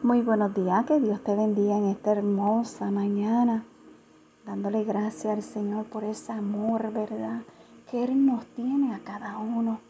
[0.00, 3.64] Muy buenos días, que Dios te bendiga en esta hermosa mañana,
[4.46, 7.42] dándole gracias al Señor por ese amor, ¿verdad?
[7.90, 9.80] Que Él nos tiene a cada uno.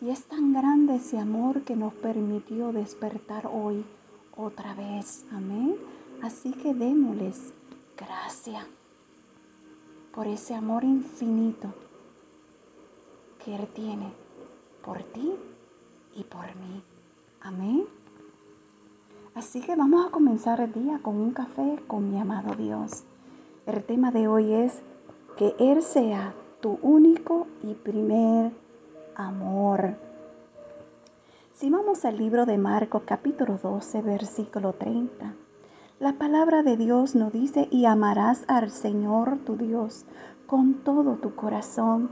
[0.00, 3.84] Y es tan grande ese amor que nos permitió despertar hoy
[4.36, 5.26] otra vez.
[5.32, 5.74] Amén.
[6.22, 7.52] Así que démosles
[7.96, 8.64] gracias
[10.14, 11.74] por ese amor infinito
[13.44, 14.12] que Él tiene
[14.84, 15.32] por ti
[16.14, 16.80] y por mí.
[17.40, 18.01] Amén.
[19.34, 23.04] Así que vamos a comenzar el día con un café con mi amado Dios.
[23.64, 24.82] El tema de hoy es
[25.38, 28.52] que Él sea tu único y primer
[29.14, 29.96] amor.
[31.54, 35.34] Si vamos al libro de Marcos capítulo 12 versículo 30,
[35.98, 40.04] la palabra de Dios nos dice, y amarás al Señor tu Dios
[40.46, 42.10] con todo tu corazón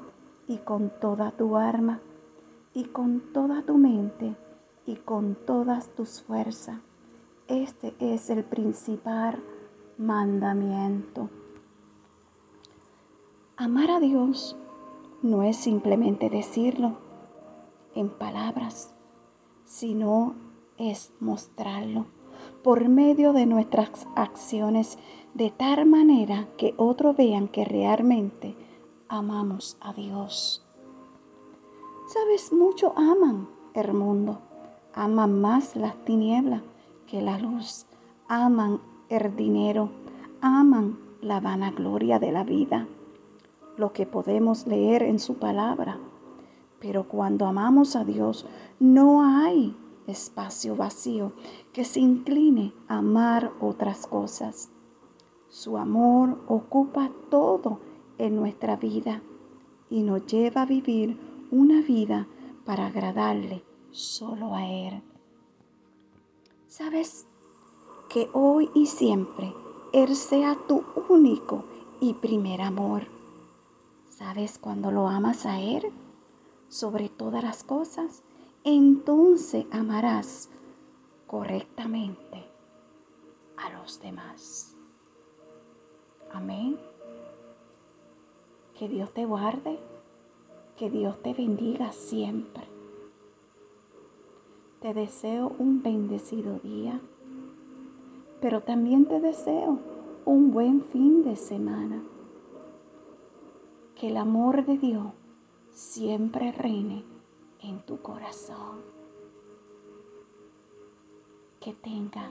[0.49, 2.01] y con toda tu alma
[2.73, 4.37] y con toda tu mente
[4.87, 6.79] y con todas tus fuerzas
[7.51, 9.43] este es el principal
[9.99, 11.29] mandamiento.
[13.57, 14.57] Amar a Dios
[15.23, 16.99] no es simplemente decirlo
[17.97, 18.95] en palabras,
[19.65, 20.35] sino
[20.79, 22.07] es mostrarlo
[22.63, 24.99] por medio de nuestras acciones
[25.35, 28.55] de tal manera que otros vean que realmente
[29.09, 30.65] amamos a Dios.
[32.07, 34.39] Sabes, mucho aman el mundo,
[34.95, 36.63] aman más las tinieblas
[37.11, 37.87] que la luz,
[38.29, 39.91] aman el dinero,
[40.41, 42.87] aman la vanagloria de la vida,
[43.77, 45.99] lo que podemos leer en su palabra.
[46.79, 48.47] Pero cuando amamos a Dios,
[48.79, 51.33] no hay espacio vacío
[51.73, 54.71] que se incline a amar otras cosas.
[55.49, 57.81] Su amor ocupa todo
[58.19, 59.21] en nuestra vida
[59.91, 61.19] y nos lleva a vivir
[61.51, 62.29] una vida
[62.65, 65.03] para agradarle solo a Él.
[66.71, 67.27] Sabes
[68.09, 69.53] que hoy y siempre
[69.93, 71.65] Él sea tu único
[72.01, 73.09] y primer amor.
[74.09, 75.91] ¿Sabes cuando lo amas a Él
[76.69, 78.23] sobre todas las cosas?
[78.63, 80.49] Entonces amarás
[81.27, 82.47] correctamente
[83.57, 84.77] a los demás.
[86.33, 86.79] Amén.
[88.79, 89.81] Que Dios te guarde,
[90.77, 92.70] que Dios te bendiga siempre.
[94.81, 97.03] Te deseo un bendecido día,
[98.41, 99.79] pero también te deseo
[100.25, 102.03] un buen fin de semana.
[103.95, 105.09] Que el amor de Dios
[105.71, 107.05] siempre reine
[107.61, 108.79] en tu corazón.
[111.61, 112.31] Que tenga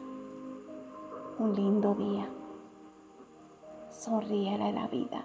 [1.38, 2.28] un lindo día.
[3.92, 5.24] Sonríele a la vida.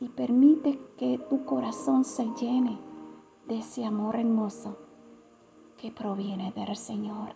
[0.00, 2.78] Y permite que tu corazón se llene
[3.46, 4.76] de ese amor hermoso
[5.76, 7.34] que proviene del Señor.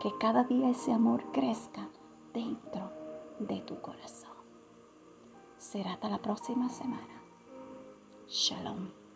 [0.00, 1.88] Que cada día ese amor crezca
[2.32, 2.90] dentro
[3.38, 4.36] de tu corazón.
[5.56, 7.22] Será hasta la próxima semana.
[8.28, 9.07] Shalom.